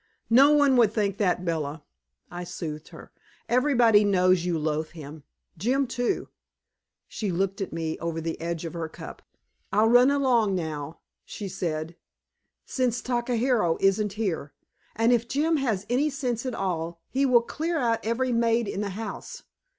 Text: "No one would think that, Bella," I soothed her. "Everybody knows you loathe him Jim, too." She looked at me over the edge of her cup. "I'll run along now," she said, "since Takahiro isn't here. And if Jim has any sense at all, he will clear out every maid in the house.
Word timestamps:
"No 0.31 0.51
one 0.51 0.77
would 0.77 0.91
think 0.91 1.19
that, 1.19 1.45
Bella," 1.45 1.83
I 2.31 2.43
soothed 2.43 2.87
her. 2.87 3.11
"Everybody 3.47 4.03
knows 4.03 4.43
you 4.45 4.57
loathe 4.57 4.89
him 4.93 5.25
Jim, 5.59 5.85
too." 5.85 6.29
She 7.07 7.31
looked 7.31 7.61
at 7.61 7.71
me 7.71 7.99
over 7.99 8.19
the 8.19 8.41
edge 8.41 8.65
of 8.65 8.73
her 8.73 8.89
cup. 8.89 9.21
"I'll 9.71 9.89
run 9.89 10.09
along 10.09 10.55
now," 10.55 11.01
she 11.23 11.47
said, 11.47 11.95
"since 12.65 12.99
Takahiro 12.99 13.77
isn't 13.79 14.13
here. 14.13 14.53
And 14.95 15.13
if 15.13 15.27
Jim 15.29 15.57
has 15.57 15.85
any 15.87 16.09
sense 16.09 16.47
at 16.47 16.55
all, 16.55 17.03
he 17.11 17.23
will 17.23 17.43
clear 17.43 17.77
out 17.77 18.03
every 18.03 18.31
maid 18.31 18.67
in 18.67 18.81
the 18.81 18.89
house. 18.97 19.43